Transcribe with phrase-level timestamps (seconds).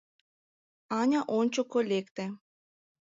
[0.99, 2.25] Аня ончыко лекте.